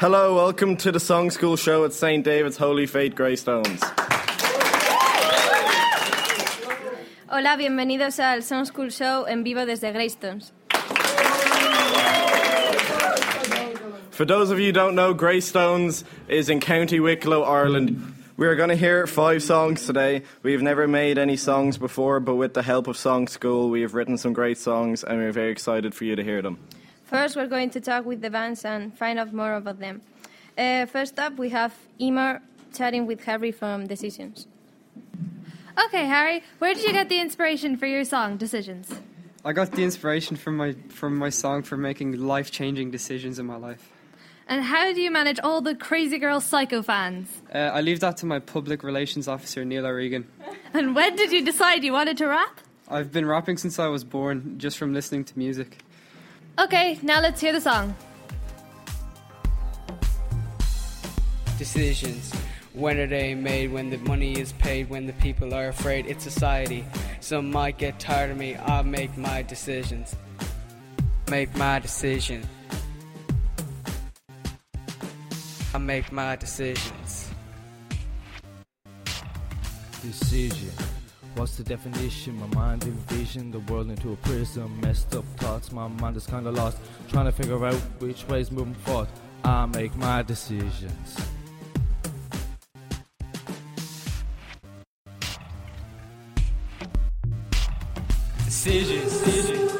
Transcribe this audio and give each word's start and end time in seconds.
Hello, 0.00 0.34
welcome 0.34 0.78
to 0.78 0.90
the 0.90 0.98
Song 0.98 1.30
School 1.30 1.56
show 1.56 1.84
at 1.84 1.92
St. 1.92 2.24
David's 2.24 2.56
Holy 2.56 2.86
Faith 2.86 3.14
Greystones. 3.14 3.82
Hola, 7.28 7.58
bienvenidos 7.58 8.18
al 8.18 8.40
Song 8.40 8.64
School 8.64 8.88
Show 8.88 9.24
en 9.24 9.44
vivo 9.44 9.66
desde 9.66 9.92
Greystones. 9.92 10.52
For 14.10 14.24
those 14.24 14.50
of 14.50 14.58
you 14.58 14.68
who 14.68 14.72
don't 14.72 14.94
know, 14.94 15.12
Greystones 15.12 16.04
is 16.28 16.48
in 16.48 16.60
County 16.60 16.98
Wicklow, 16.98 17.42
Ireland. 17.42 18.14
We 18.38 18.46
are 18.46 18.56
going 18.56 18.70
to 18.70 18.76
hear 18.76 19.06
five 19.06 19.42
songs 19.42 19.84
today. 19.84 20.22
We've 20.42 20.62
never 20.62 20.88
made 20.88 21.18
any 21.18 21.36
songs 21.36 21.76
before, 21.76 22.20
but 22.20 22.36
with 22.36 22.54
the 22.54 22.62
help 22.62 22.86
of 22.86 22.96
Song 22.96 23.28
School, 23.28 23.68
we 23.68 23.82
have 23.82 23.92
written 23.92 24.16
some 24.16 24.32
great 24.32 24.56
songs 24.56 25.04
and 25.04 25.18
we're 25.18 25.30
very 25.30 25.50
excited 25.50 25.94
for 25.94 26.06
you 26.06 26.16
to 26.16 26.24
hear 26.24 26.40
them. 26.40 26.56
First, 27.10 27.34
we're 27.34 27.48
going 27.48 27.70
to 27.70 27.80
talk 27.80 28.06
with 28.06 28.20
the 28.20 28.30
bands 28.30 28.64
and 28.64 28.96
find 28.96 29.18
out 29.18 29.32
more 29.32 29.54
about 29.54 29.80
them. 29.80 30.00
Uh, 30.56 30.86
first 30.86 31.18
up, 31.18 31.36
we 31.36 31.48
have 31.48 31.74
Emer 32.00 32.40
chatting 32.72 33.04
with 33.04 33.24
Harry 33.24 33.50
from 33.50 33.88
Decisions. 33.88 34.46
Okay, 35.86 36.06
Harry, 36.06 36.44
where 36.60 36.72
did 36.72 36.84
you 36.84 36.92
get 36.92 37.08
the 37.08 37.18
inspiration 37.18 37.76
for 37.76 37.86
your 37.86 38.04
song, 38.04 38.36
Decisions? 38.36 38.88
I 39.44 39.52
got 39.52 39.72
the 39.72 39.82
inspiration 39.82 40.36
from 40.36 40.56
my 40.56 40.76
from 40.88 41.16
my 41.16 41.30
song 41.30 41.62
for 41.64 41.76
making 41.76 42.12
life 42.20 42.52
changing 42.52 42.92
decisions 42.92 43.40
in 43.40 43.46
my 43.46 43.56
life. 43.56 43.90
And 44.46 44.62
how 44.62 44.92
do 44.92 45.00
you 45.00 45.10
manage 45.10 45.40
all 45.42 45.60
the 45.62 45.74
crazy 45.74 46.18
girl 46.18 46.40
psycho 46.40 46.80
fans? 46.80 47.42
Uh, 47.52 47.58
I 47.58 47.80
leave 47.80 47.98
that 48.00 48.18
to 48.18 48.26
my 48.26 48.38
public 48.38 48.84
relations 48.84 49.26
officer 49.26 49.64
Neil 49.64 49.84
O'Regan. 49.84 50.28
And 50.74 50.94
when 50.94 51.16
did 51.16 51.32
you 51.32 51.44
decide 51.44 51.82
you 51.82 51.92
wanted 51.92 52.18
to 52.18 52.26
rap? 52.26 52.60
I've 52.88 53.10
been 53.10 53.26
rapping 53.26 53.56
since 53.56 53.80
I 53.80 53.88
was 53.88 54.04
born, 54.04 54.58
just 54.58 54.78
from 54.78 54.92
listening 54.92 55.24
to 55.24 55.38
music. 55.38 55.78
Okay, 56.58 56.98
now 57.02 57.20
let's 57.20 57.40
hear 57.40 57.52
the 57.52 57.60
song. 57.60 57.94
decisions. 61.60 62.32
When 62.72 62.98
are 62.98 63.06
they 63.06 63.34
made? 63.34 63.70
When 63.70 63.90
the 63.90 63.98
money 63.98 64.32
is 64.40 64.52
paid? 64.52 64.88
When 64.88 65.06
the 65.06 65.12
people 65.12 65.52
are 65.52 65.68
afraid? 65.68 66.06
It's 66.06 66.24
society. 66.24 66.86
Some 67.20 67.50
might 67.50 67.76
get 67.76 68.00
tired 68.00 68.30
of 68.30 68.38
me. 68.38 68.56
I'll 68.56 68.82
make 68.82 69.14
my 69.18 69.42
decisions. 69.42 70.16
Make 71.30 71.54
my 71.56 71.78
decision. 71.78 72.48
I 75.74 75.78
make 75.78 76.10
my 76.10 76.34
decisions. 76.36 77.28
decision. 80.02 80.99
What's 81.36 81.56
the 81.56 81.64
definition? 81.64 82.38
My 82.38 82.46
mind 82.48 82.84
envisioned 82.84 83.54
the 83.54 83.60
world 83.60 83.88
into 83.90 84.12
a 84.12 84.16
prism. 84.16 84.80
Messed 84.80 85.14
up 85.14 85.24
thoughts, 85.38 85.72
my 85.72 85.88
mind 85.88 86.16
is 86.16 86.26
kinda 86.26 86.50
lost. 86.50 86.78
Trying 87.08 87.26
to 87.26 87.32
figure 87.32 87.64
out 87.64 87.74
which 87.98 88.26
way's 88.28 88.50
moving 88.50 88.74
forward. 88.74 89.08
I 89.44 89.66
make 89.66 89.96
my 89.96 90.22
decisions. 90.22 91.16
Decisions. 98.44 99.20
Decisions. 99.22 99.70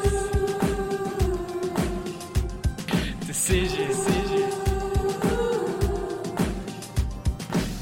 Decisions. 3.27 3.97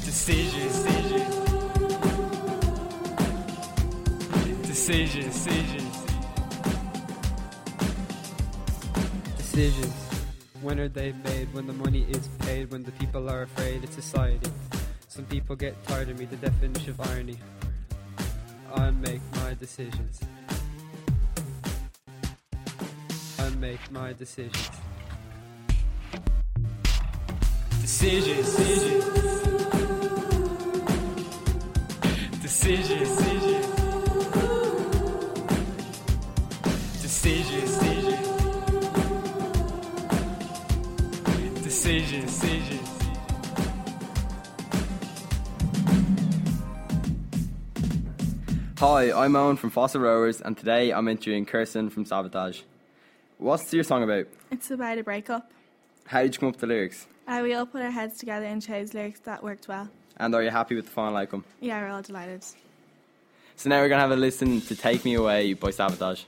Decisions. 0.04 0.69
Decisions. 4.80 5.34
Decisions. 5.34 6.06
Decisions. 9.36 9.94
When 10.62 10.80
are 10.80 10.88
they 10.88 11.12
made? 11.12 11.52
When 11.52 11.66
the 11.66 11.74
money 11.74 12.06
is 12.08 12.26
paid? 12.38 12.70
When 12.70 12.82
the 12.82 12.92
people 12.92 13.28
are 13.28 13.42
afraid? 13.42 13.84
It's 13.84 13.94
society. 13.94 14.50
Some 15.08 15.26
people 15.26 15.54
get 15.54 15.76
tired 15.84 16.08
of 16.08 16.18
me. 16.18 16.24
The 16.24 16.36
definition 16.36 16.90
of 16.90 17.00
irony. 17.10 17.36
I 18.74 18.90
make 18.90 19.20
my 19.34 19.52
decisions. 19.52 20.20
I 23.38 23.50
make 23.60 23.90
my 23.90 24.14
decisions. 24.14 24.70
Decisions. 27.82 28.46
Decisions. 28.56 29.04
Decisions. 32.40 33.08
Decisions. 33.18 33.59
Decisions. 41.90 42.40
Decisions. 42.40 42.88
Hi, 48.78 49.10
I'm 49.12 49.34
Owen 49.34 49.56
from 49.56 49.70
Fossil 49.70 50.00
Rowers, 50.00 50.40
and 50.40 50.56
today 50.56 50.92
I'm 50.92 51.08
interviewing 51.08 51.46
Kirsten 51.46 51.90
from 51.90 52.04
Sabotage. 52.04 52.60
What's 53.38 53.72
your 53.74 53.82
song 53.82 54.04
about? 54.04 54.26
It's 54.52 54.70
about 54.70 54.98
a 54.98 55.02
breakup. 55.02 55.50
How 56.06 56.22
did 56.22 56.36
you 56.36 56.38
come 56.38 56.50
up 56.50 56.54
with 56.54 56.60
the 56.60 56.68
lyrics? 56.68 57.08
Uh, 57.26 57.40
we 57.42 57.54
all 57.54 57.66
put 57.66 57.82
our 57.82 57.90
heads 57.90 58.18
together 58.18 58.46
and 58.46 58.62
chose 58.62 58.94
lyrics 58.94 59.18
that 59.24 59.42
worked 59.42 59.66
well. 59.66 59.88
And 60.18 60.32
are 60.32 60.44
you 60.44 60.50
happy 60.50 60.76
with 60.76 60.84
the 60.84 60.92
final 60.92 61.16
outcome? 61.16 61.44
Yeah, 61.60 61.82
we're 61.82 61.88
all 61.88 62.02
delighted. 62.02 62.44
So 63.56 63.68
now 63.68 63.80
we're 63.80 63.88
going 63.88 63.98
to 63.98 64.02
have 64.02 64.12
a 64.12 64.16
listen 64.16 64.60
to 64.60 64.76
Take 64.76 65.04
Me 65.04 65.14
Away 65.14 65.54
by 65.54 65.70
Sabotage. 65.72 66.22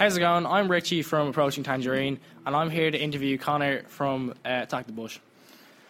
How's 0.00 0.16
it 0.16 0.20
going? 0.20 0.46
I'm 0.46 0.70
Richie 0.70 1.02
from 1.02 1.28
Approaching 1.28 1.62
Tangerine, 1.62 2.18
and 2.46 2.56
I'm 2.56 2.70
here 2.70 2.90
to 2.90 2.98
interview 2.98 3.36
Connor 3.36 3.82
from 3.82 4.30
uh, 4.46 4.60
Attack 4.62 4.86
the 4.86 4.92
Bush. 4.92 5.18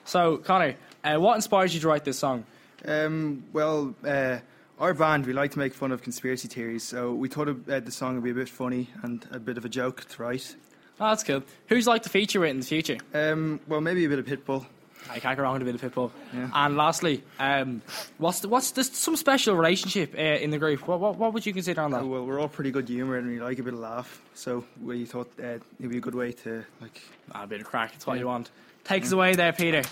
So, 0.05 0.39
Connor, 0.39 0.75
uh, 1.05 1.19
what 1.19 1.37
inspired 1.37 1.73
you 1.73 1.79
to 1.79 1.87
write 1.87 2.05
this 2.05 2.19
song? 2.19 2.45
Um, 2.85 3.45
well, 3.53 3.95
uh, 4.05 4.39
our 4.81 4.95
band, 4.95 5.27
we 5.27 5.33
like 5.33 5.53
to 5.53 5.61
make 5.61 5.73
fun 5.75 5.93
of 5.93 6.03
conspiracy 6.03 6.49
theories, 6.49 6.83
so 6.83 7.15
we 7.15 7.29
thought 7.29 7.47
uh, 7.51 7.79
the 7.79 7.93
song 7.93 8.17
would 8.17 8.25
be 8.25 8.33
a 8.33 8.35
bit 8.35 8.49
funny 8.49 8.91
and 9.05 9.25
a 9.31 9.39
bit 9.39 9.57
of 9.57 9.65
a 9.65 9.69
joke 9.69 10.05
to 10.09 10.23
write. 10.25 10.57
Oh, 10.99 11.11
that's 11.11 11.23
cool. 11.23 11.45
Who'd 11.69 11.87
like 11.87 12.03
to 12.03 12.09
feature 12.09 12.45
it 12.45 12.51
in 12.51 12.59
the 12.59 12.67
future? 12.67 12.99
Um, 13.15 13.61
well, 13.69 13.81
maybe 13.81 14.05
a 14.07 14.09
bit 14.09 14.19
of 14.19 14.27
Pitbull. 14.27 14.67
I 15.11 15.19
can't 15.19 15.37
go 15.37 15.43
wrong 15.43 15.55
with 15.55 15.63
a 15.63 15.65
bit 15.65 15.75
of 15.75 15.93
Pitbull. 15.93 16.11
Yeah. 16.33 16.51
And 16.55 16.77
lastly, 16.77 17.23
um, 17.39 17.83
what's 18.19 18.41
the, 18.41 18.49
what's 18.49 18.71
this, 18.73 18.89
some 18.97 19.17
special 19.17 19.57
relationship 19.57 20.15
uh, 20.17 20.21
in 20.21 20.51
the 20.51 20.59
group? 20.59 20.87
What, 20.87 21.01
what 21.01 21.17
what 21.17 21.33
would 21.35 21.45
you 21.45 21.53
consider 21.53 21.81
on 21.81 21.91
that? 21.91 22.03
Uh, 22.03 22.07
well, 22.07 22.25
we're 22.25 22.41
all 22.41 22.49
pretty 22.49 22.71
good 22.71 22.89
humour 22.89 23.17
and 23.17 23.27
we 23.29 23.41
like 23.41 23.59
a 23.59 23.63
bit 23.63 23.75
of 23.75 23.81
laugh, 23.81 24.23
so 24.35 24.65
we 24.83 25.05
thought 25.05 25.31
uh, 25.43 25.59
it'd 25.79 25.91
be 25.91 25.99
a 25.99 26.01
good 26.01 26.15
way 26.15 26.33
to 26.33 26.65
like. 26.81 27.03
A 27.33 27.47
bit 27.47 27.61
of 27.61 27.67
crack. 27.67 27.93
It's 27.95 28.07
what 28.07 28.19
you 28.19 28.27
want. 28.27 28.51
Take 28.85 29.05
us 29.05 29.13
away 29.13 29.35
there, 29.35 29.53
Peter. 29.53 29.83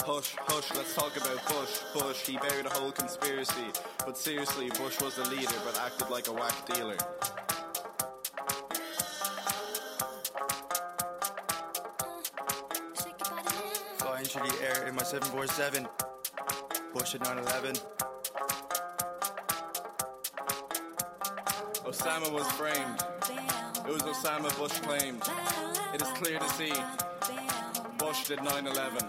Hush, 0.00 0.36
hush, 0.38 0.72
let's 0.76 0.94
talk 0.94 1.16
about 1.16 1.44
Bush. 1.48 1.80
Bush, 1.92 2.26
he 2.26 2.36
buried 2.36 2.66
a 2.66 2.70
whole 2.70 2.92
conspiracy. 2.92 3.64
But 4.04 4.16
seriously, 4.16 4.68
Bush 4.70 5.00
was 5.00 5.16
the 5.16 5.24
leader, 5.30 5.56
but 5.64 5.80
acted 5.80 6.10
like 6.10 6.28
a 6.28 6.32
whack 6.32 6.66
dealer. 6.72 6.96
Flying 14.16 14.28
through 14.28 14.48
the 14.48 14.64
air 14.64 14.88
in 14.88 14.94
my 14.94 15.02
747. 15.02 15.86
Bush 16.94 17.14
at 17.14 17.20
9 17.20 17.36
11. 17.36 17.74
Osama 21.84 22.32
was 22.32 22.50
framed. 22.52 23.04
It 23.86 23.92
was 23.92 24.00
Osama 24.04 24.48
Bush 24.56 24.72
claimed. 24.80 25.22
It 25.92 26.00
is 26.00 26.08
clear 26.12 26.38
to 26.38 26.48
see. 26.48 26.72
Bush 27.98 28.28
did 28.28 28.42
9 28.42 28.66
11. 28.66 29.06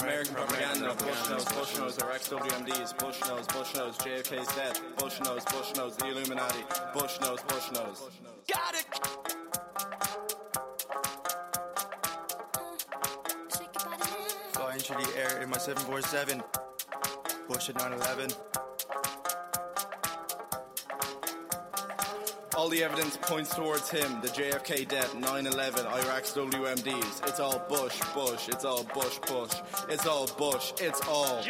American 0.00 0.34
propaganda. 0.34 0.94
Bush 0.94 1.28
knows, 1.28 1.44
Bush 1.44 1.78
knows 1.78 1.98
our 1.98 2.12
ex-WMDs. 2.12 2.98
Bush 2.98 3.20
knows, 3.28 3.46
Bush 3.48 3.74
knows 3.74 3.98
JFK's 3.98 4.54
death. 4.56 4.80
Bush 4.96 5.20
knows, 5.20 5.44
Bush 5.44 5.74
knows 5.76 5.96
the 5.98 6.06
Illuminati. 6.06 6.64
Bush 6.94 7.20
knows, 7.20 7.42
Bush 7.42 7.70
knows. 7.72 8.00
Got 8.00 8.30
it! 8.30 8.35
Through 14.86 15.04
air 15.16 15.42
in 15.42 15.50
my 15.50 15.58
747. 15.58 16.42
Bush 17.48 17.68
at 17.68 17.76
9 17.76 17.92
11. 17.92 18.30
All 22.56 22.68
the 22.70 22.82
evidence 22.82 23.18
points 23.18 23.54
towards 23.54 23.90
him. 23.90 24.20
The 24.22 24.28
JFK 24.28 24.88
death, 24.88 25.14
9-11, 25.14 25.84
Iraq's 25.86 26.32
WMDs. 26.32 27.28
It's 27.28 27.38
all 27.38 27.58
Bush, 27.68 28.00
Bush. 28.14 28.48
It's 28.48 28.64
all 28.64 28.82
Bush, 28.82 29.18
Bush. 29.28 29.52
It's 29.90 30.06
all 30.06 30.26
Bush. 30.38 30.72
It's 30.80 31.00
all. 31.06 31.42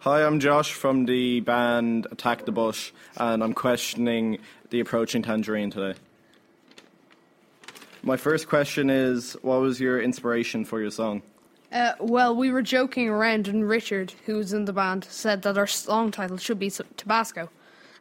Hi, 0.00 0.26
I'm 0.26 0.40
Josh 0.40 0.72
from 0.72 1.04
the 1.04 1.40
band 1.40 2.08
Attack 2.10 2.46
the 2.46 2.52
Bush, 2.52 2.92
and 3.16 3.44
I'm 3.44 3.54
questioning 3.54 4.38
the 4.70 4.80
approaching 4.80 5.22
Tangerine 5.22 5.70
today. 5.70 5.96
My 8.04 8.18
first 8.18 8.48
question 8.48 8.90
is 8.90 9.32
what 9.40 9.62
was 9.62 9.80
your 9.80 9.98
inspiration 9.98 10.66
for 10.66 10.78
your 10.78 10.90
song? 10.90 11.22
Uh, 11.72 11.94
well, 11.98 12.36
we 12.36 12.50
were 12.50 12.60
joking 12.60 13.08
around, 13.08 13.48
and 13.48 13.66
Richard, 13.66 14.12
who 14.26 14.36
was 14.36 14.52
in 14.52 14.66
the 14.66 14.74
band, 14.74 15.04
said 15.04 15.40
that 15.42 15.56
our 15.56 15.66
song 15.66 16.10
title 16.10 16.36
should 16.36 16.58
be 16.58 16.70
Tabasco. 16.70 17.48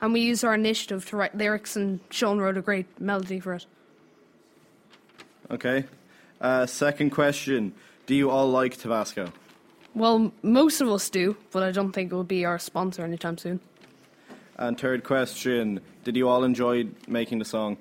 And 0.01 0.11
we 0.11 0.19
used 0.19 0.43
our 0.43 0.53
initiative 0.53 1.05
to 1.09 1.15
write 1.15 1.37
lyrics, 1.37 1.77
and 1.77 2.01
Sean 2.09 2.39
wrote 2.39 2.57
a 2.57 2.61
great 2.61 2.99
melody 2.99 3.39
for 3.39 3.53
it. 3.53 3.65
Okay. 5.49 5.85
Uh, 6.41 6.65
second 6.65 7.11
question 7.11 7.73
Do 8.05 8.13
you 8.13 8.29
all 8.29 8.49
like 8.49 8.75
Tabasco? 8.75 9.31
Well, 9.95 10.33
most 10.41 10.81
of 10.81 10.89
us 10.89 11.09
do, 11.09 11.37
but 11.51 11.63
I 11.63 11.71
don't 11.71 11.93
think 11.93 12.11
it 12.11 12.15
will 12.15 12.25
be 12.25 12.43
our 12.43 12.59
sponsor 12.59 13.05
anytime 13.05 13.37
soon. 13.37 13.61
And 14.57 14.77
third 14.77 15.05
question 15.05 15.79
Did 16.03 16.17
you 16.17 16.27
all 16.27 16.43
enjoy 16.43 16.89
making 17.07 17.39
the 17.39 17.45
song? 17.45 17.77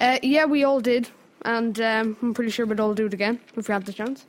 Uh, 0.00 0.18
yeah, 0.22 0.44
we 0.44 0.62
all 0.62 0.80
did, 0.80 1.10
and 1.44 1.80
um, 1.80 2.16
I'm 2.22 2.34
pretty 2.34 2.50
sure 2.50 2.66
we'd 2.66 2.80
all 2.80 2.94
do 2.94 3.06
it 3.06 3.14
again 3.14 3.40
if 3.56 3.68
we 3.68 3.72
had 3.72 3.84
the 3.86 3.92
chance. 3.92 4.26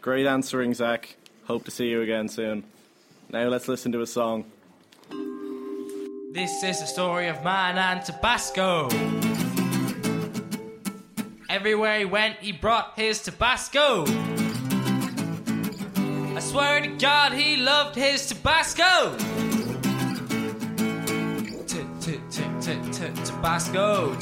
Great 0.00 0.26
answering, 0.26 0.74
Zach. 0.74 1.16
Hope 1.44 1.64
to 1.64 1.70
see 1.70 1.88
you 1.88 2.02
again 2.02 2.28
soon. 2.28 2.64
Now 3.30 3.48
let's 3.48 3.68
listen 3.68 3.92
to 3.92 4.00
a 4.02 4.06
song. 4.06 4.44
This 6.32 6.62
is 6.62 6.80
the 6.80 6.86
story 6.86 7.28
of 7.28 7.42
man 7.44 7.76
and 7.78 8.04
Tabasco. 8.04 8.88
Everywhere 11.48 11.98
he 11.98 12.04
went, 12.06 12.38
he 12.38 12.52
brought 12.52 12.94
his 12.96 13.22
Tabasco. 13.22 14.04
I 16.34 16.40
swear 16.40 16.80
to 16.80 16.88
God, 16.96 17.32
he 17.32 17.58
loved 17.58 17.94
his 17.94 18.26
Tabasco. 18.26 19.16
T- 21.66 21.84
t- 22.00 22.20
t- 22.30 22.42
t- 22.60 22.90
t- 22.92 23.22
Tabasco. 23.24 24.16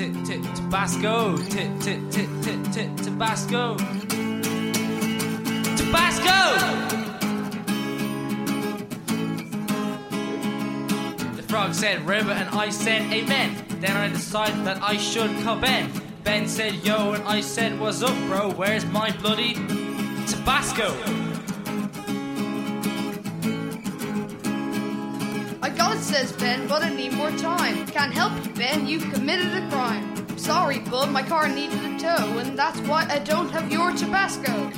T- 0.00 0.06
t- 0.06 0.12
t- 0.12 0.24
t- 0.24 0.40
t- 0.40 0.54
Tabasco. 0.54 1.36
T- 1.36 1.68
t- 1.78 2.00
t- 2.10 2.26
t- 2.40 2.72
t- 2.72 2.88
Tabasco. 3.04 3.76
Tabasco! 5.76 6.38
The 11.36 11.42
frog 11.46 11.74
said 11.74 12.06
river 12.06 12.30
and 12.30 12.48
I 12.48 12.70
said 12.70 13.12
amen. 13.12 13.62
Then 13.80 13.94
I 13.94 14.08
decided 14.08 14.64
that 14.64 14.82
I 14.82 14.96
should 14.96 15.38
come 15.42 15.60
Ben. 15.60 15.92
Ben 16.24 16.48
said 16.48 16.76
yo 16.76 17.12
and 17.12 17.22
I 17.24 17.42
said 17.42 17.78
what's 17.78 18.02
up 18.02 18.16
bro, 18.28 18.52
where's 18.52 18.86
my 18.86 19.10
bloody 19.18 19.52
Tabasco? 20.26 21.29
Says 26.00 26.32
Ben, 26.32 26.66
but 26.66 26.82
I 26.82 26.88
need 26.88 27.12
more 27.12 27.30
time. 27.32 27.86
Can't 27.86 28.12
help 28.12 28.32
you, 28.44 28.52
Ben, 28.52 28.86
you've 28.86 29.12
committed 29.12 29.52
a 29.54 29.68
crime. 29.68 30.38
Sorry, 30.38 30.78
bud, 30.78 31.10
my 31.10 31.22
car 31.22 31.48
needed 31.48 31.84
a 31.84 31.98
tow, 31.98 32.38
and 32.38 32.58
that's 32.58 32.80
why 32.80 33.06
I 33.10 33.18
don't 33.18 33.50
have 33.50 33.70
your 33.70 33.92
Tabasco. 33.92 34.70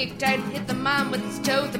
Kicked 0.00 0.22
out 0.22 0.38
and 0.38 0.52
hit 0.54 0.66
the 0.66 0.72
man 0.72 1.10
with 1.10 1.22
his 1.26 1.38
toe. 1.40 1.66
The 1.66 1.76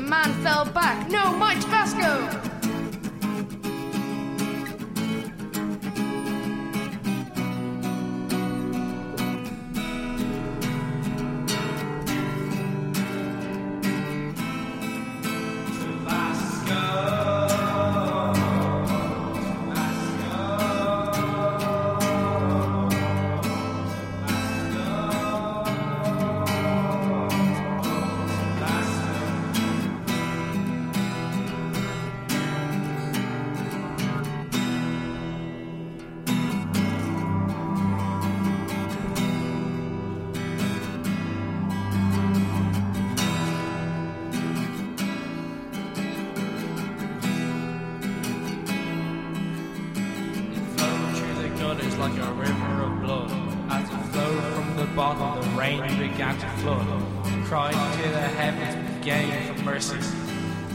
Cried 57.50 57.72
to 57.72 58.02
the 58.10 58.20
heavens, 58.20 59.04
begging 59.04 59.56
for 59.56 59.64
mercy. 59.64 60.00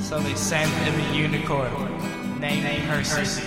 So 0.02 0.20
they 0.20 0.36
sent 0.36 0.70
him 0.70 1.00
a 1.00 1.16
unicorn, 1.16 1.72
named 2.42 2.86
Percy. 2.90 3.42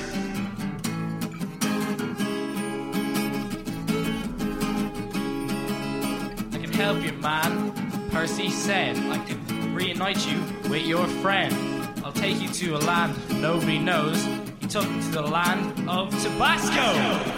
I 6.52 6.58
can 6.58 6.72
help 6.72 7.02
you, 7.02 7.12
man. 7.20 8.08
Percy 8.10 8.48
said, 8.48 8.96
I 8.96 9.18
can 9.18 9.74
reunite 9.74 10.26
you 10.26 10.40
with 10.70 10.86
your 10.86 11.06
friend. 11.20 11.54
I'll 12.02 12.12
take 12.12 12.40
you 12.40 12.48
to 12.48 12.76
a 12.76 12.78
land 12.78 13.14
nobody 13.42 13.78
knows. 13.78 14.24
He 14.58 14.68
took 14.68 14.88
me 14.90 15.02
to 15.02 15.10
the 15.10 15.20
land 15.20 15.86
of 15.86 16.18
Tabasco. 16.22 16.64
Hi 16.72 17.37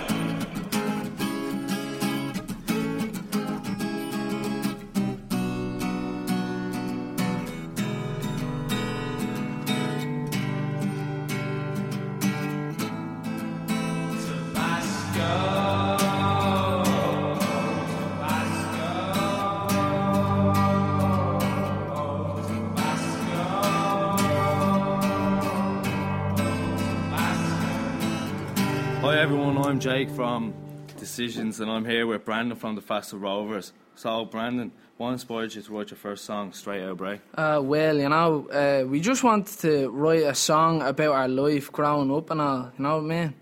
I'm 29.70 29.78
Jake 29.78 30.10
from 30.10 30.52
Decisions 30.98 31.60
and 31.60 31.70
I'm 31.70 31.84
here 31.84 32.04
with 32.04 32.24
Brandon 32.24 32.58
from 32.58 32.74
the 32.74 32.80
Faster 32.80 33.16
Rovers. 33.16 33.72
So 33.94 34.24
Brandon, 34.24 34.72
what 34.96 35.12
inspired 35.12 35.54
you 35.54 35.62
to 35.62 35.72
write 35.72 35.92
your 35.92 35.96
first 35.96 36.24
song, 36.24 36.52
Straight 36.52 36.82
Out 36.82 36.96
Bray? 36.96 37.20
Uh, 37.36 37.60
well, 37.62 37.96
you 37.96 38.08
know, 38.08 38.48
uh, 38.48 38.84
we 38.84 38.98
just 39.00 39.22
wanted 39.22 39.56
to 39.60 39.88
write 39.90 40.24
a 40.24 40.34
song 40.34 40.82
about 40.82 41.14
our 41.14 41.28
life 41.28 41.70
growing 41.70 42.10
up 42.10 42.32
and 42.32 42.40
all, 42.40 42.72
you 42.76 42.82
know 42.82 42.96
what 42.96 43.04
I 43.04 43.06
mean? 43.06 43.34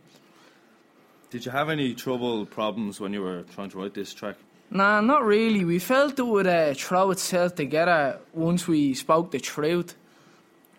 Did 1.30 1.46
you 1.46 1.50
have 1.50 1.70
any 1.70 1.94
trouble, 1.94 2.44
problems 2.44 3.00
when 3.00 3.14
you 3.14 3.22
were 3.22 3.44
trying 3.54 3.70
to 3.70 3.78
write 3.78 3.94
this 3.94 4.12
track? 4.12 4.36
Nah, 4.70 5.00
not 5.00 5.24
really. 5.24 5.64
We 5.64 5.78
felt 5.78 6.18
it 6.18 6.26
would 6.26 6.46
uh, 6.46 6.74
throw 6.74 7.10
itself 7.10 7.54
together 7.54 8.20
once 8.34 8.68
we 8.68 8.92
spoke 8.92 9.30
the 9.30 9.40
truth. 9.40 9.96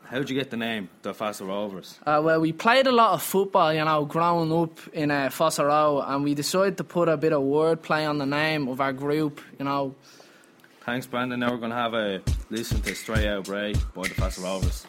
How'd 0.10 0.28
you 0.28 0.36
get 0.36 0.50
the 0.50 0.58
name, 0.58 0.90
the 1.04 1.14
Faster 1.14 1.46
Rovers? 1.46 2.00
Uh, 2.04 2.20
well, 2.24 2.42
we 2.42 2.52
played 2.52 2.88
a 2.88 2.92
lot 2.92 3.14
of 3.14 3.22
football, 3.22 3.72
you 3.72 3.86
know, 3.86 4.06
growing 4.06 4.52
up 4.52 4.80
in 4.92 5.12
uh, 5.12 5.30
Fassaroe, 5.30 6.04
and 6.04 6.24
we 6.24 6.34
decided 6.34 6.78
to 6.78 6.84
put 6.84 7.08
a 7.08 7.16
bit 7.16 7.32
of 7.32 7.44
wordplay 7.44 8.10
on 8.10 8.18
the 8.18 8.26
name 8.26 8.68
of 8.70 8.82
our 8.82 8.92
group, 8.92 9.40
you 9.60 9.66
know. 9.66 9.94
Thanks 10.82 11.06
Brandon, 11.06 11.40
now 11.40 11.52
we're 11.52 11.58
going 11.58 11.70
to 11.70 11.76
have 11.76 11.94
a 11.94 12.24
listen 12.50 12.82
to 12.82 12.96
Straight 12.96 13.28
Out 13.28 13.44
Bray 13.44 13.76
by 13.94 14.02
the 14.08 14.16
Faster 14.16 14.42
Rovers. 14.42 14.88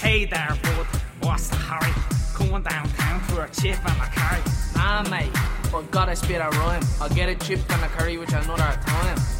Hey 0.00 0.24
there, 0.24 0.56
bud. 0.62 0.86
What's 1.22 1.48
the 1.48 1.56
hurry? 1.56 1.92
Coming 2.34 2.62
downtown 2.62 3.20
for 3.22 3.42
a 3.42 3.50
chip 3.50 3.84
and 3.84 4.00
a 4.00 4.06
curry. 4.14 4.42
Nah, 4.76 5.02
mate, 5.10 5.32
forgot 5.66 6.08
I 6.08 6.14
spit 6.14 6.40
a 6.40 6.48
rhyme. 6.48 6.82
I'll 7.00 7.08
get 7.08 7.28
a 7.28 7.34
chip 7.34 7.60
and 7.70 7.84
a 7.84 7.88
curry 7.88 8.16
with 8.18 8.30
you 8.30 8.38
another 8.38 8.80
time. 8.84 9.35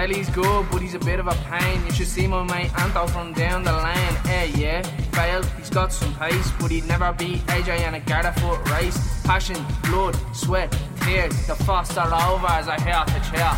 Balotelli's 0.00 0.30
good, 0.30 0.66
but 0.70 0.80
he's 0.80 0.94
a 0.94 0.98
bit 0.98 1.20
of 1.20 1.26
a 1.26 1.34
pain. 1.50 1.84
You 1.84 1.92
should 1.92 2.06
see 2.06 2.26
my 2.26 2.42
mate 2.42 2.70
Anto 2.80 3.06
from 3.08 3.34
down 3.34 3.64
the 3.64 3.72
lane. 3.72 4.16
Eh, 4.28 4.50
yeah, 4.56 4.82
failed. 5.12 5.44
He's 5.58 5.68
got 5.68 5.92
some 5.92 6.14
pace, 6.14 6.50
but 6.58 6.70
he'd 6.70 6.86
never 6.86 7.12
beat 7.12 7.40
AJ 7.48 7.86
in 7.86 7.94
a 7.94 8.00
Garda 8.00 8.32
race. 8.72 8.98
Passion, 9.24 9.58
blood, 9.84 10.16
sweat, 10.34 10.74
tears. 11.02 11.46
The 11.46 11.54
Rovers 11.54 12.68
are 12.68 12.80
here 12.80 13.04
to 13.06 13.20
cheer. 13.28 13.52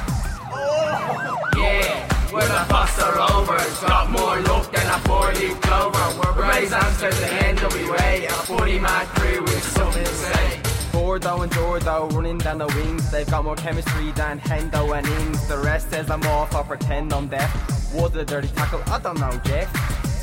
Yeah, 1.57 2.33
we're 2.33 2.49
the 2.49 2.65
Foster 2.69 3.13
Rovers. 3.17 3.81
Got 3.81 4.11
more 4.11 4.41
luck 4.41 4.73
than 4.73 4.87
a 4.87 4.99
four-leaf 5.07 5.61
clover. 5.61 6.35
We're 6.35 6.51
raised 6.51 6.73
to 6.73 7.07
the 7.07 7.29
NWA. 7.55 8.25
A 8.25 8.33
40-man 8.51 9.07
crew 9.07 9.43
with 9.43 9.63
something 9.63 10.05
to 10.05 10.11
say. 10.11 10.72
Gordo 11.03 11.43
and 11.43 11.51
Jordo 11.51 12.13
running 12.13 12.39
down 12.39 12.59
the 12.59 12.69
wings. 12.69 13.11
They've 13.11 13.29
got 13.29 13.45
more 13.45 13.57
chemistry 13.57 14.13
than 14.13 14.39
Hendo 14.39 14.97
and 14.97 15.05
Ings. 15.05 15.49
The 15.49 15.59
rest 15.59 15.91
says 15.91 16.09
I'm 16.09 16.23
off, 16.23 16.55
I 16.55 16.63
pretend 16.63 17.13
I'm 17.13 17.27
deaf. 17.27 17.51
What's 17.93 18.15
the 18.15 18.25
dirty 18.25 18.47
tackle? 18.47 18.81
I 18.87 19.01
don't 19.01 19.19
know, 19.19 19.33
Jeff. 19.45 19.69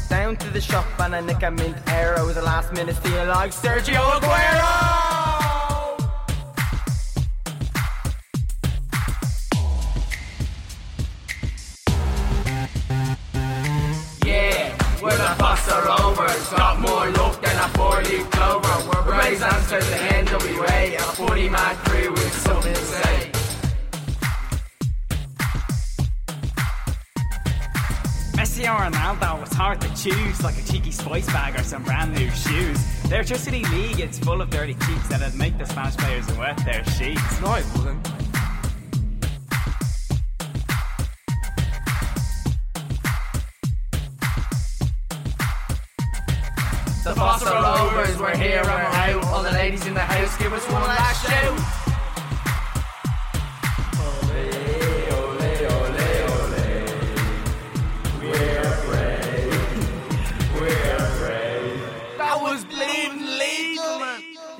Down 0.09 0.37
to 0.37 0.49
the 0.51 0.61
shop 0.61 0.85
and 0.99 1.13
I 1.13 1.19
nick 1.19 1.43
a 1.43 1.51
mint 1.51 1.75
Aero 1.87 2.25
with 2.25 2.37
a 2.37 2.41
last 2.41 2.71
minute 2.71 2.95
steal 2.95 3.25
like 3.25 3.51
Sergio 3.51 4.01
Aguero! 4.21 5.09
We're 15.01 15.11
the 15.11 15.35
Buster 15.39 15.81
Rovers, 15.85 16.49
got 16.49 16.79
more 16.79 17.09
luck 17.11 17.41
than 17.41 17.57
a 17.57 17.67
40 17.69 18.38
days 19.29 19.41
I'm 19.43 19.61
straight 19.63 19.83
to 19.83 19.89
NWA, 19.89 20.95
a 20.95 21.01
40 21.01 21.49
my 21.49 21.75
career 21.83 22.11
with 22.11 22.33
something 22.33 22.73
to 22.73 22.79
say. 22.79 23.31
Messi 28.33 28.63
or 28.63 28.89
Ronaldo, 28.89 29.41
was 29.41 29.53
hard 29.53 29.81
to 29.81 29.89
choose, 29.95 30.41
like 30.43 30.57
a 30.57 30.63
cheeky 30.63 30.91
spice 30.91 31.27
bag 31.27 31.59
or 31.59 31.63
some 31.63 31.83
brand 31.83 32.13
new 32.13 32.29
shoes. 32.31 32.79
The 33.03 33.17
Airtricity 33.17 33.69
league, 33.71 33.99
it's 33.99 34.17
full 34.17 34.41
of 34.41 34.49
dirty 34.49 34.73
cheeks 34.73 35.07
that'd 35.09 35.35
make 35.35 35.57
the 35.57 35.65
Spanish 35.65 35.97
players 35.97 36.27
wet 36.37 36.57
their 36.65 36.83
sheets. 36.85 37.41
No, 37.41 37.53
it 37.55 37.65
wouldn't. 37.75 38.18
The 47.19 47.25
Foster 47.25 47.51
Rovers, 47.51 48.17
we're 48.17 48.37
here 48.37 48.59
and 48.59 48.65
we're 48.65 48.71
out. 48.71 49.25
All 49.25 49.43
the 49.43 49.51
ladies 49.51 49.85
in 49.85 49.93
the 49.93 49.99
house, 49.99 50.37
give 50.37 50.53
us 50.53 50.65
one 50.71 50.83
last 50.83 51.27
shout. 51.27 51.59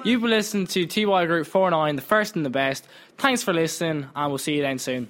You've 0.04 0.22
listening 0.24 0.68
to 0.68 0.86
TY 0.86 1.26
Group 1.28 1.48
49, 1.48 1.96
the 1.96 2.02
first 2.02 2.36
and 2.36 2.46
the 2.46 2.50
best. 2.50 2.86
Thanks 3.18 3.42
for 3.42 3.54
listening, 3.54 4.08
and 4.14 4.30
we'll 4.30 4.38
see 4.38 4.56
you 4.56 4.64
then 4.64 4.80
soon. 4.80 5.08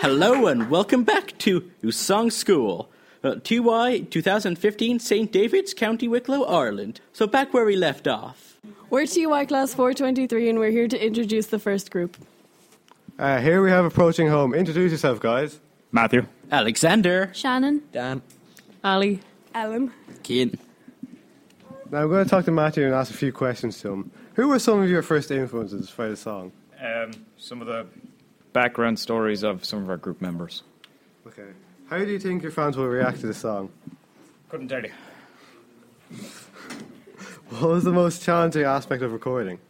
Hello 0.00 0.46
and 0.46 0.70
welcome 0.70 1.02
back 1.02 1.36
to 1.38 1.60
Usong 1.82 2.30
School. 2.30 2.88
Uh, 3.24 3.34
TY 3.42 4.06
2015 4.08 5.00
St. 5.00 5.32
David's, 5.32 5.74
County 5.74 6.06
Wicklow, 6.06 6.44
Ireland. 6.44 7.00
So 7.12 7.26
back 7.26 7.52
where 7.52 7.64
we 7.64 7.74
left 7.74 8.06
off. 8.06 8.58
We're 8.90 9.06
TY 9.06 9.46
Class 9.46 9.74
423 9.74 10.50
and 10.50 10.60
we're 10.60 10.70
here 10.70 10.86
to 10.86 11.04
introduce 11.04 11.48
the 11.48 11.58
first 11.58 11.90
group. 11.90 12.16
Uh, 13.18 13.40
here 13.40 13.60
we 13.60 13.70
have 13.70 13.84
approaching 13.84 14.28
home. 14.28 14.54
Introduce 14.54 14.92
yourself, 14.92 15.18
guys. 15.18 15.58
Matthew. 15.90 16.26
Alexander. 16.52 17.30
Shannon. 17.34 17.82
Dan. 17.90 18.22
Ali. 18.84 19.18
Ellen. 19.52 19.92
Keen. 20.22 20.56
Now 21.90 22.02
I'm 22.02 22.08
going 22.08 22.22
to 22.22 22.30
talk 22.30 22.44
to 22.44 22.52
Matthew 22.52 22.84
and 22.84 22.94
ask 22.94 23.10
a 23.10 23.16
few 23.16 23.32
questions 23.32 23.80
to 23.80 23.92
him. 23.92 24.12
Who 24.34 24.46
were 24.46 24.60
some 24.60 24.80
of 24.80 24.88
your 24.88 25.02
first 25.02 25.32
influences 25.32 25.90
for 25.90 26.08
the 26.08 26.16
song? 26.16 26.52
Um, 26.80 27.10
some 27.36 27.60
of 27.60 27.66
the 27.66 27.88
background 28.58 28.98
stories 28.98 29.44
of 29.44 29.64
some 29.64 29.84
of 29.84 29.88
our 29.88 29.96
group 29.96 30.20
members. 30.20 30.64
Okay. 31.28 31.50
How 31.88 31.98
do 31.98 32.10
you 32.10 32.18
think 32.18 32.42
your 32.42 32.50
fans 32.50 32.76
will 32.76 32.88
react 32.88 33.20
to 33.20 33.28
the 33.28 33.34
song? 33.34 33.70
Couldn't 34.48 34.68
tell 34.68 34.82
you. 34.82 34.92
What 37.50 37.70
was 37.70 37.84
the 37.84 37.92
most 37.92 38.22
challenging 38.22 38.64
aspect 38.64 39.02
of 39.02 39.12
recording? 39.12 39.60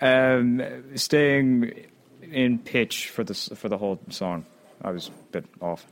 Um, 0.00 0.60
staying 0.96 1.86
in 2.20 2.58
pitch 2.58 3.10
for 3.10 3.22
the 3.22 3.34
for 3.34 3.68
the 3.68 3.78
whole 3.78 4.00
song. 4.10 4.44
I 4.82 4.90
was 4.90 5.08
a 5.08 5.12
bit 5.30 5.44
off. 5.60 5.86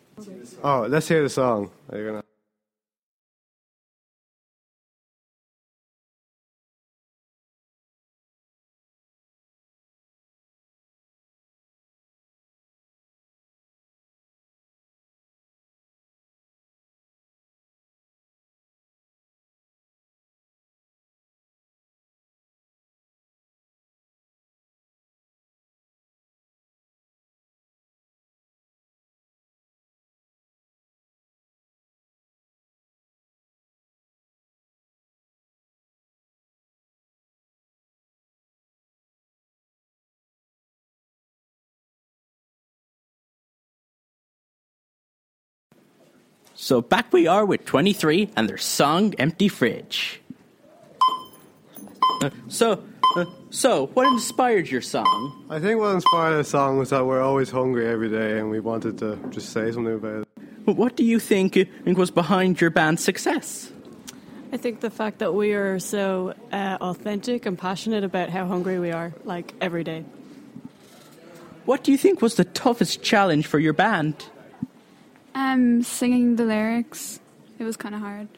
Oh, 0.63 0.87
let's 0.89 1.07
hear 1.07 1.23
the 1.23 1.31
song. 1.31 1.71
Are 1.91 1.99
you 1.99 2.07
gonna? 2.07 2.25
So 46.55 46.81
back 46.81 47.13
we 47.13 47.27
are 47.27 47.45
with 47.45 47.65
23 47.65 48.31
and 48.37 48.49
their 48.49 48.59
song 48.59 49.15
Empty 49.19 49.49
Fridge. 49.49 50.21
Uh, 52.23 52.31
so, 52.47 52.83
uh, 53.17 53.25
so, 53.51 53.87
what 53.89 54.07
inspired 54.07 54.69
your 54.69 54.81
song? 54.81 55.47
I 55.51 55.59
think 55.59 55.81
what 55.81 55.97
inspired 55.97 56.37
the 56.37 56.45
song 56.45 56.79
was 56.79 56.91
that 56.91 57.05
we're 57.05 57.21
always 57.21 57.51
hungry 57.51 57.89
every 57.89 58.09
day 58.09 58.39
and 58.39 58.51
we 58.51 58.61
wanted 58.61 58.99
to 58.99 59.19
just 59.31 59.51
say 59.51 59.73
something 59.73 59.95
about 59.95 60.23
it. 60.23 60.29
But 60.65 60.77
What 60.77 60.97
do 60.97 61.05
you 61.05 61.19
think 61.19 61.57
uh, 61.57 61.65
was 61.93 62.13
behind 62.13 62.61
your 62.61 62.71
band's 62.71 63.03
success? 63.03 63.73
I 64.53 64.57
think 64.57 64.81
the 64.81 64.91
fact 64.91 65.19
that 65.19 65.35
we 65.35 65.55
are 65.55 65.81
so 65.81 66.35
uh, 66.53 66.79
authentic 66.81 67.47
and 67.47 67.59
passionate 67.59 68.05
about 68.05 68.31
how 68.31 68.47
hungry 68.47 68.79
we 68.79 68.93
are, 68.93 69.13
like 69.25 69.53
every 69.61 69.83
day. 69.83 70.05
What 71.65 71.83
do 71.83 71.91
you 71.91 71.99
think 71.99 72.23
was 72.23 72.37
the 72.37 72.45
toughest 72.45 73.03
challenge 73.03 73.49
for 73.49 73.59
your 73.59 73.73
band? 73.73 74.27
Um, 75.35 75.83
singing 75.83 76.37
the 76.37 76.45
lyrics. 76.45 77.21
It 77.59 77.65
was 77.65 77.77
kind 77.77 77.95
of 77.95 78.01
hard. 78.01 78.29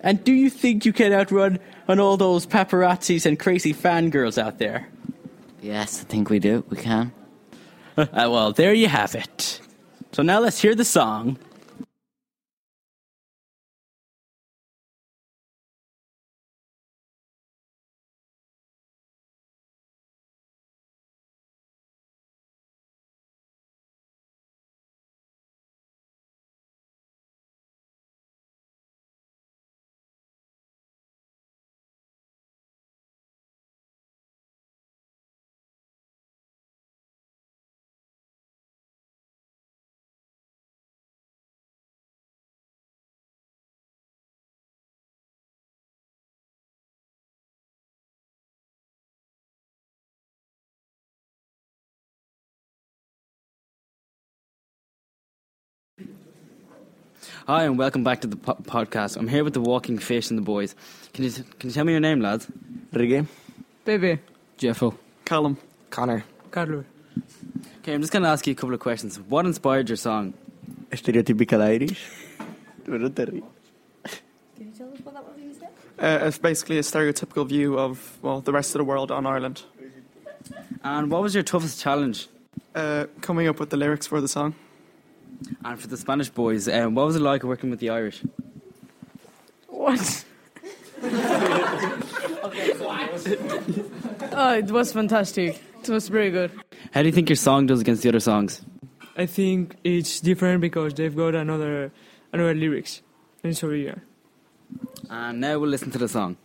And 0.00 0.22
do 0.22 0.32
you 0.32 0.50
think 0.50 0.84
you 0.84 0.92
can 0.92 1.12
outrun 1.12 1.58
on 1.88 1.98
all 1.98 2.16
those 2.16 2.46
paparazzis 2.46 3.24
and 3.26 3.38
crazy 3.38 3.72
fangirls 3.72 4.36
out 4.36 4.58
there? 4.58 4.88
Yes, 5.62 6.02
I 6.02 6.04
think 6.04 6.28
we 6.28 6.38
do. 6.38 6.64
We 6.68 6.76
can. 6.76 7.12
Uh, 7.96 8.06
well, 8.12 8.52
there 8.52 8.74
you 8.74 8.88
have 8.88 9.14
it. 9.14 9.60
So 10.10 10.24
now 10.24 10.40
let's 10.40 10.60
hear 10.60 10.74
the 10.74 10.84
song. 10.84 11.38
Hi, 57.46 57.64
and 57.64 57.78
welcome 57.78 58.02
back 58.02 58.22
to 58.22 58.26
the 58.26 58.36
po- 58.36 58.54
podcast. 58.54 59.18
I'm 59.18 59.28
here 59.28 59.44
with 59.44 59.52
the 59.52 59.60
Walking 59.60 59.98
Fish 59.98 60.30
and 60.30 60.38
the 60.38 60.42
boys. 60.42 60.74
Can 61.12 61.24
you 61.24 61.30
can 61.30 61.68
you 61.68 61.70
tell 61.72 61.84
me 61.84 61.92
your 61.92 62.00
name, 62.00 62.20
lads? 62.20 62.46
Riggy. 62.92 63.26
Baby. 63.84 64.18
Jeffo. 64.56 64.96
Callum. 65.26 65.58
Connor. 65.90 66.24
Carlo. 66.50 66.84
Okay, 67.80 67.92
I'm 67.92 68.00
just 68.00 68.12
going 68.12 68.22
to 68.22 68.30
ask 68.30 68.46
you 68.46 68.52
a 68.52 68.54
couple 68.54 68.72
of 68.72 68.80
questions. 68.80 69.20
What 69.20 69.44
inspired 69.44 69.90
your 69.90 69.96
song? 69.96 70.32
Stereotypical 70.92 71.60
Irish. 71.60 72.02
Can 72.86 73.02
you 73.02 73.08
tell 73.10 74.90
us 74.90 75.00
what 75.02 75.14
that 75.14 75.24
was 75.26 75.38
you 75.38 75.52
said? 75.54 75.68
Uh, 75.98 76.26
it's 76.26 76.38
basically 76.38 76.78
a 76.78 76.82
stereotypical 76.82 77.46
view 77.46 77.78
of 77.78 78.18
well 78.22 78.40
the 78.40 78.52
rest 78.52 78.74
of 78.74 78.78
the 78.78 78.84
world 78.84 79.10
on 79.10 79.26
Ireland. 79.26 79.64
And 80.82 81.10
what 81.10 81.20
was 81.20 81.34
your 81.34 81.44
toughest 81.44 81.80
challenge? 81.80 82.28
Uh, 82.74 83.04
coming 83.20 83.48
up 83.48 83.60
with 83.60 83.68
the 83.68 83.76
lyrics 83.76 84.06
for 84.06 84.20
the 84.22 84.28
song. 84.28 84.54
And 85.64 85.80
for 85.80 85.86
the 85.88 85.96
Spanish 85.96 86.28
boys, 86.30 86.68
um, 86.68 86.94
what 86.94 87.06
was 87.06 87.16
it 87.16 87.22
like 87.22 87.42
working 87.42 87.70
with 87.70 87.80
the 87.80 87.90
Irish? 87.90 88.22
What? 89.68 90.24
Oh, 94.36 94.54
it 94.54 94.70
was 94.70 94.92
fantastic. 94.92 95.62
It 95.82 95.88
was 95.88 96.08
very 96.08 96.30
good. 96.30 96.50
How 96.92 97.02
do 97.02 97.08
you 97.08 97.12
think 97.12 97.28
your 97.28 97.36
song 97.36 97.66
does 97.66 97.80
against 97.80 98.02
the 98.02 98.08
other 98.08 98.20
songs? 98.20 98.62
I 99.16 99.26
think 99.26 99.76
it's 99.84 100.20
different 100.20 100.60
because 100.60 100.94
they've 100.94 101.14
got 101.14 101.34
another 101.34 101.92
another 102.32 102.54
lyrics. 102.54 103.02
And 103.42 103.52
it's 103.52 103.62
original. 103.62 104.00
And 105.08 105.40
now 105.40 105.58
we'll 105.58 105.70
listen 105.70 105.90
to 105.92 105.98
the 105.98 106.08
song. 106.08 106.36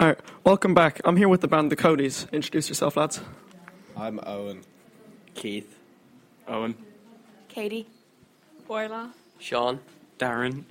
Alright, 0.00 0.20
welcome 0.44 0.74
back. 0.74 1.00
I'm 1.04 1.16
here 1.16 1.28
with 1.28 1.40
the 1.40 1.48
band 1.48 1.70
The 1.70 1.76
Codys. 1.76 2.30
Introduce 2.32 2.68
yourself, 2.68 2.96
lads. 2.96 3.20
I'm 3.96 4.20
Owen. 4.24 4.62
Keith. 5.34 5.76
Owen. 6.48 6.76
Katie. 7.48 7.86
Borla. 8.66 9.12
Sean. 9.38 9.80
Darren. 10.18 10.64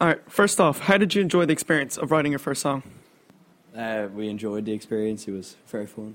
Alright, 0.00 0.20
first 0.30 0.60
off, 0.60 0.80
how 0.80 0.96
did 0.96 1.14
you 1.14 1.20
enjoy 1.20 1.44
the 1.46 1.52
experience 1.52 1.96
of 1.96 2.10
writing 2.10 2.32
your 2.32 2.38
first 2.38 2.62
song? 2.62 2.82
Uh, 3.76 4.08
we 4.14 4.28
enjoyed 4.28 4.64
the 4.64 4.72
experience. 4.72 5.26
It 5.28 5.32
was 5.32 5.56
very 5.66 5.86
fun. 5.86 6.14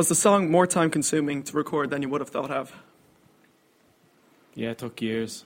Was 0.00 0.08
the 0.08 0.14
song 0.14 0.50
more 0.50 0.66
time 0.66 0.88
consuming 0.88 1.42
to 1.42 1.54
record 1.54 1.90
than 1.90 2.00
you 2.00 2.08
would 2.08 2.22
have 2.22 2.30
thought 2.30 2.50
of? 2.50 2.72
Yeah, 4.54 4.70
it 4.70 4.78
took 4.78 5.02
years. 5.02 5.44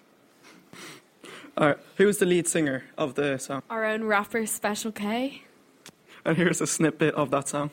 Alright, 1.59 1.79
who 1.97 2.07
was 2.07 2.19
the 2.19 2.25
lead 2.25 2.47
singer 2.47 2.85
of 2.97 3.17
the 3.17 3.37
song? 3.39 3.65
Our 3.69 3.85
own 3.85 4.05
rapper, 4.05 4.47
Special 4.47 4.93
K. 4.93 5.43
And 6.25 6.37
here's 6.37 6.61
a 6.61 6.69
snippet 6.69 7.17
of 7.17 7.33
that 7.33 7.49
song. 7.49 7.71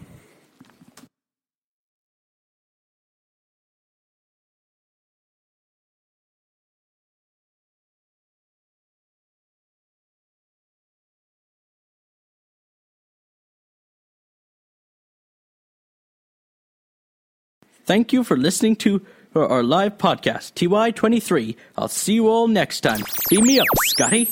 Thank 17.91 18.13
you 18.13 18.23
for 18.23 18.37
listening 18.37 18.77
to 18.87 19.05
our 19.35 19.45
our 19.49 19.63
live 19.63 19.97
podcast, 19.97 20.53
TY23. 20.53 21.57
I'll 21.77 21.89
see 21.89 22.13
you 22.13 22.29
all 22.29 22.47
next 22.47 22.79
time. 22.79 23.01
Beam 23.29 23.43
me 23.43 23.59
up, 23.59 23.67
Scotty. 23.87 24.29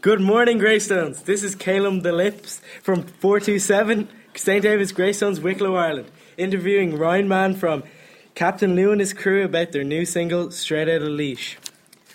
Good 0.00 0.20
morning, 0.20 0.58
Greystones. 0.58 1.22
This 1.22 1.42
is 1.42 1.56
Calum 1.56 2.02
the 2.02 2.12
Lips 2.12 2.60
from 2.80 3.02
427 3.02 4.08
St. 4.36 4.62
David's 4.62 4.92
Greystones, 4.92 5.40
Wicklow, 5.40 5.74
Ireland, 5.74 6.12
interviewing 6.36 6.96
Ryan 6.96 7.26
Mann 7.26 7.56
from 7.56 7.82
Captain 8.36 8.76
Lou 8.76 8.92
and 8.92 9.00
his 9.00 9.12
crew 9.12 9.42
about 9.42 9.72
their 9.72 9.82
new 9.82 10.04
single, 10.04 10.52
Straight 10.52 10.88
Out 10.88 11.02
of 11.02 11.08
Laois. 11.08 11.56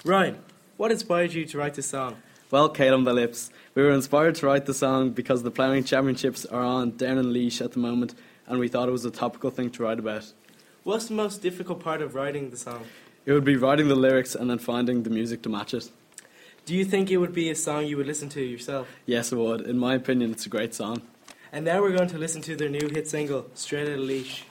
Ryan, 0.05 0.37
what 0.77 0.93
inspired 0.93 1.33
you 1.33 1.45
to 1.47 1.57
write 1.57 1.73
this 1.73 1.87
song? 1.87 2.15
Well, 2.49 2.69
Calum 2.69 3.03
the 3.03 3.11
Lips. 3.11 3.51
We 3.75 3.83
were 3.83 3.91
inspired 3.91 4.35
to 4.35 4.45
write 4.45 4.67
the 4.67 4.73
song 4.73 5.09
because 5.09 5.43
the 5.43 5.51
ploughing 5.51 5.83
championships 5.83 6.45
are 6.45 6.61
on 6.61 6.95
down 6.95 7.17
in 7.17 7.33
Laois 7.33 7.59
at 7.59 7.73
the 7.73 7.79
moment, 7.79 8.15
and 8.47 8.57
we 8.57 8.69
thought 8.69 8.87
it 8.87 8.93
was 8.93 9.03
a 9.03 9.11
topical 9.11 9.51
thing 9.51 9.69
to 9.71 9.83
write 9.83 9.99
about. 9.99 10.31
What's 10.83 11.07
the 11.07 11.13
most 11.13 11.41
difficult 11.41 11.81
part 11.81 12.01
of 12.01 12.15
writing 12.15 12.51
the 12.51 12.57
song? 12.57 12.85
It 13.25 13.33
would 13.33 13.43
be 13.43 13.57
writing 13.57 13.89
the 13.89 13.95
lyrics 13.95 14.33
and 14.33 14.49
then 14.49 14.59
finding 14.59 15.03
the 15.03 15.09
music 15.09 15.41
to 15.41 15.49
match 15.49 15.73
it. 15.73 15.91
Do 16.65 16.73
you 16.73 16.85
think 16.85 17.11
it 17.11 17.17
would 17.17 17.33
be 17.33 17.49
a 17.49 17.55
song 17.55 17.85
you 17.85 17.97
would 17.97 18.07
listen 18.07 18.29
to 18.29 18.41
yourself? 18.41 18.87
Yes, 19.05 19.33
it 19.33 19.35
would. 19.35 19.59
In 19.59 19.77
my 19.77 19.95
opinion, 19.95 20.31
it's 20.31 20.45
a 20.45 20.49
great 20.49 20.73
song. 20.73 21.01
And 21.51 21.65
now 21.65 21.81
we're 21.81 21.97
going 21.97 22.09
to 22.09 22.17
listen 22.17 22.41
to 22.43 22.55
their 22.55 22.69
new 22.69 22.87
hit 22.87 23.09
single, 23.09 23.47
Straight 23.55 23.89
Out 23.89 23.99
of 23.99 24.05
Laois. 24.05 24.43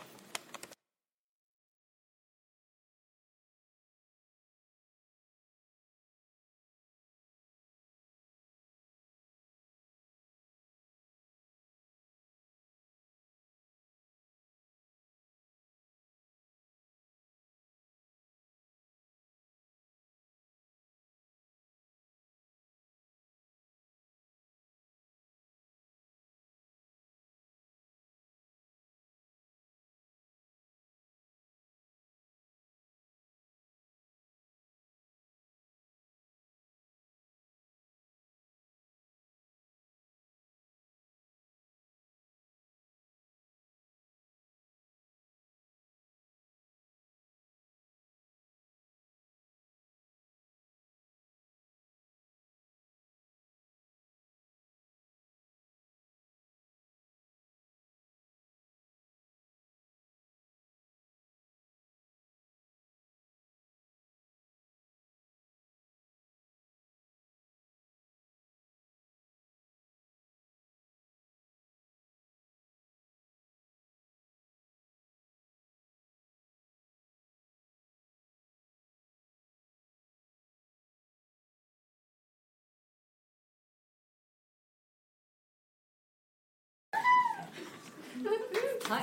Hi, 88.86 88.98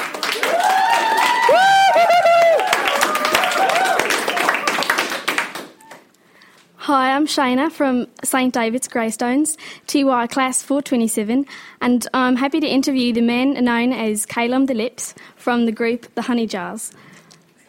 I'm 6.88 7.26
Shayna 7.26 7.72
from 7.72 8.06
St 8.24 8.54
David's 8.54 8.88
Greystones, 8.88 9.58
TY 9.88 10.28
Class 10.28 10.62
427, 10.62 11.48
and 11.82 12.08
I'm 12.14 12.36
happy 12.36 12.60
to 12.60 12.68
interview 12.68 13.12
the 13.12 13.22
man 13.22 13.54
known 13.64 13.92
as 13.92 14.28
Calum 14.28 14.68
the 14.68 14.76
Lips 14.76 15.16
from 15.36 15.66
the 15.66 15.72
group 15.72 16.14
The 16.14 16.24
Honey 16.24 16.46
Jars. 16.46 16.92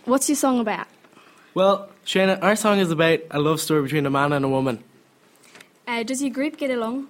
What's 0.05 0.29
your 0.29 0.37
song 0.37 0.61
about? 0.61 0.87
Well, 1.55 1.89
Shayna, 2.05 2.43
our 2.43 2.57
song 2.57 2.79
is 2.79 2.91
about 2.91 3.21
a 3.31 3.41
love 3.41 3.59
story 3.61 3.83
between 3.83 4.05
a 4.05 4.11
man 4.11 4.35
and 4.35 4.45
a 4.45 4.49
woman. 4.49 4.85
Uh, 5.89 6.03
does 6.03 6.21
your 6.21 6.33
group 6.33 6.59
get 6.59 6.71
along? 6.71 7.09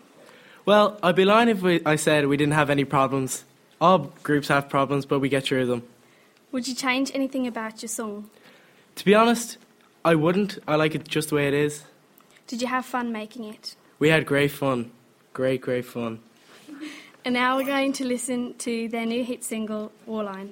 Well, 0.64 0.96
I'd 1.02 1.16
be 1.16 1.24
lying 1.24 1.48
if 1.48 1.60
we, 1.60 1.80
I 1.84 1.96
said 1.96 2.28
we 2.28 2.36
didn't 2.36 2.54
have 2.54 2.70
any 2.70 2.84
problems. 2.84 3.44
All 3.82 4.12
groups 4.22 4.46
have 4.46 4.68
problems, 4.68 5.06
but 5.06 5.18
we 5.18 5.28
get 5.28 5.42
through 5.42 5.66
them. 5.66 5.82
Would 6.52 6.68
you 6.68 6.74
change 6.74 7.10
anything 7.14 7.48
about 7.48 7.82
your 7.82 7.88
song? 7.88 8.30
To 8.94 9.04
be 9.04 9.12
honest, 9.12 9.58
I 10.04 10.14
wouldn't. 10.14 10.60
I 10.68 10.76
like 10.76 10.94
it 10.94 11.08
just 11.08 11.30
the 11.30 11.34
way 11.34 11.48
it 11.48 11.54
is. 11.54 11.82
Did 12.46 12.62
you 12.62 12.68
have 12.68 12.86
fun 12.86 13.10
making 13.10 13.42
it? 13.42 13.74
We 13.98 14.10
had 14.10 14.24
great 14.24 14.52
fun. 14.52 14.92
Great, 15.32 15.60
great 15.60 15.84
fun. 15.84 16.20
And 17.24 17.34
now 17.34 17.56
we're 17.56 17.66
going 17.66 17.92
to 17.94 18.04
listen 18.04 18.54
to 18.58 18.88
their 18.88 19.06
new 19.06 19.22
hit 19.24 19.44
single, 19.44 19.92
Warline. 20.08 20.50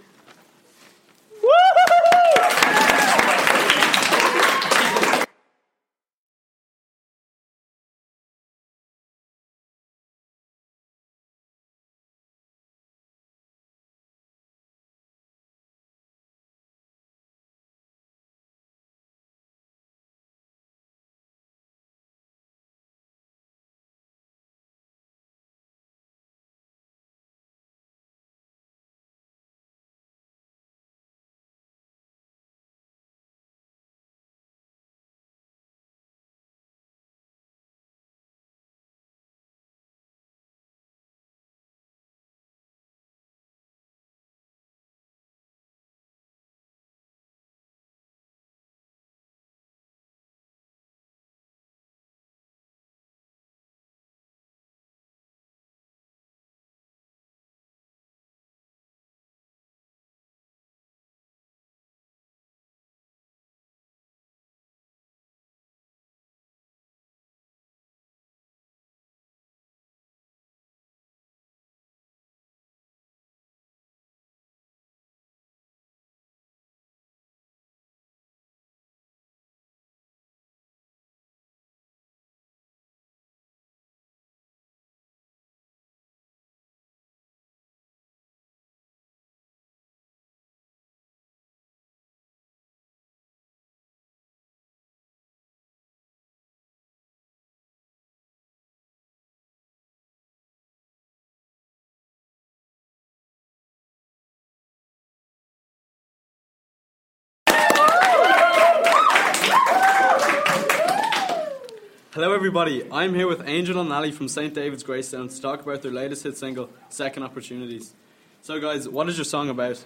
Hello, 112.21 112.35
everybody. 112.35 112.87
I'm 112.93 113.15
here 113.15 113.27
with 113.27 113.49
Angel 113.49 113.81
and 113.81 113.91
Ali 113.91 114.13
from 114.13 114.29
St. 114.29 114.53
David's 114.53 114.83
Greystones 114.83 115.37
to 115.37 115.41
talk 115.41 115.63
about 115.63 115.81
their 115.81 115.91
latest 115.91 116.23
hit 116.23 116.37
single, 116.37 116.69
Second 116.91 117.23
Opportunities. 117.23 117.95
So, 118.43 118.61
guys, 118.61 118.87
what 118.87 119.09
is 119.09 119.17
your 119.17 119.25
song 119.25 119.49
about? 119.49 119.83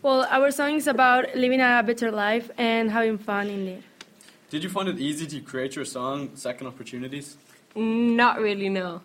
Well, 0.00 0.24
our 0.30 0.52
song 0.52 0.76
is 0.76 0.86
about 0.86 1.34
living 1.34 1.60
a 1.60 1.82
better 1.84 2.12
life 2.12 2.52
and 2.56 2.88
having 2.88 3.18
fun 3.18 3.48
in 3.48 3.66
it. 3.66 3.82
Did 4.48 4.62
you 4.62 4.70
find 4.70 4.90
it 4.90 5.00
easy 5.00 5.26
to 5.26 5.40
create 5.40 5.74
your 5.74 5.84
song, 5.84 6.30
Second 6.36 6.68
Opportunities? 6.68 7.36
Mm, 7.74 8.14
not 8.14 8.38
really, 8.38 8.68
no. 8.68 9.00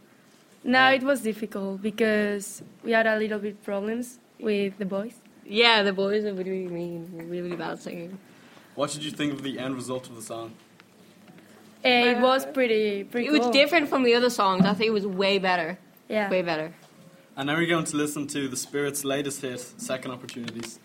No, 0.64 0.92
it 0.92 1.02
was 1.02 1.22
difficult 1.22 1.82
because 1.82 2.62
we 2.84 2.92
had 2.92 3.08
a 3.08 3.18
little 3.18 3.40
bit 3.40 3.64
problems 3.64 4.20
with 4.40 4.78
the 4.78 4.86
boys. 4.86 5.16
Yeah, 5.44 5.82
the 5.82 5.94
boys 5.94 6.26
are 6.26 6.34
really 6.36 6.68
mean, 6.68 7.10
really, 7.12 7.42
really 7.42 7.56
bad 7.56 7.80
singing. 7.80 8.20
What 8.76 8.92
did 8.92 9.04
you 9.04 9.10
think 9.10 9.34
of 9.34 9.42
the 9.42 9.58
end 9.58 9.74
result 9.74 10.08
of 10.10 10.16
the 10.16 10.22
song? 10.22 10.54
It 11.88 12.20
was 12.20 12.46
pretty, 12.46 13.04
pretty 13.04 13.28
It 13.28 13.32
was 13.32 13.48
different 13.50 13.90
from 13.90 14.04
the 14.04 14.14
other 14.14 14.30
songs. 14.30 14.66
I 14.66 14.74
think 14.74 14.88
it 14.88 14.94
was 14.94 15.08
way 15.08 15.40
better. 15.40 15.78
Yeah. 16.10 16.30
Way 16.30 16.42
better. 16.42 16.74
And 17.36 17.48
now 17.48 17.56
we're 17.56 17.68
going 17.68 17.86
to 17.86 17.98
listen 17.98 18.28
to 18.28 18.48
The 18.48 18.58
Spirit's 18.58 19.04
latest 19.04 19.42
hit, 19.42 19.60
Second 19.60 20.12
Opportunities. 20.12 20.80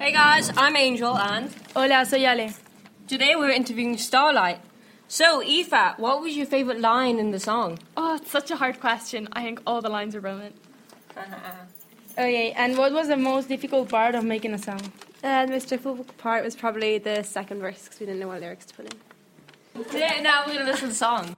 Hey 0.00 0.12
guys, 0.12 0.52
I'm 0.56 0.76
Angel 0.76 1.18
and. 1.18 1.50
Hola, 1.74 2.06
soy 2.06 2.24
Ale. 2.24 2.52
Today 3.08 3.34
we're 3.34 3.50
interviewing 3.50 3.98
Starlight. 3.98 4.60
So, 5.08 5.42
Aoife, 5.42 5.98
what 5.98 6.20
was 6.22 6.36
your 6.36 6.46
favourite 6.46 6.78
line 6.78 7.18
in 7.18 7.32
the 7.32 7.40
song? 7.40 7.80
Oh, 7.96 8.14
it's 8.14 8.30
such 8.30 8.52
a 8.52 8.56
hard 8.56 8.78
question. 8.78 9.28
I 9.32 9.42
think 9.42 9.60
all 9.66 9.82
the 9.82 9.88
lines 9.88 10.14
are 10.14 10.20
brilliant. 10.20 10.56
Okay, 12.16 12.50
and 12.52 12.76
what 12.76 12.92
was 12.92 13.06
the 13.06 13.16
most 13.16 13.48
difficult 13.48 13.88
part 13.88 14.16
of 14.16 14.24
making 14.24 14.52
a 14.52 14.58
song? 14.58 14.80
Uh, 15.22 15.46
the 15.46 15.52
most 15.52 15.68
difficult 15.68 16.16
part 16.18 16.42
was 16.44 16.56
probably 16.56 16.98
the 16.98 17.22
second 17.22 17.60
verse 17.60 17.84
because 17.84 18.00
we 18.00 18.06
didn't 18.06 18.18
know 18.20 18.26
what 18.26 18.40
lyrics 18.40 18.66
to 18.66 18.74
put 18.74 18.92
in. 18.92 19.84
Yeah, 19.96 20.20
now 20.20 20.42
we're 20.44 20.54
going 20.54 20.66
to 20.66 20.72
listen 20.72 20.88
to 20.88 20.88
the 20.88 20.94
song. 20.96 21.36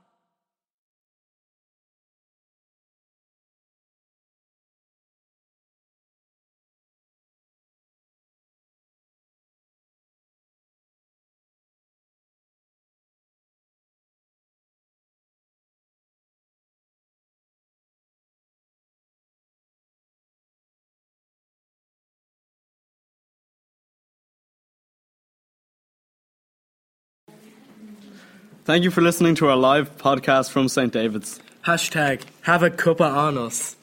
Thank 28.64 28.84
you 28.84 28.90
for 28.90 29.00
listening 29.00 29.34
to 29.36 29.48
our 29.48 29.56
live 29.56 29.96
podcast 29.98 30.50
from 30.50 30.68
St. 30.68 30.92
David's. 30.92 31.40
Hashtag 31.64 32.22
have 32.42 32.62
a 32.62 32.70
cuppa 32.70 33.10
on 33.10 33.38
us. 33.38 33.76